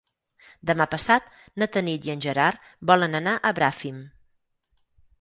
[0.69, 1.27] Demà passat
[1.63, 4.05] na Tanit i en Gerard volen anar a Bràfim.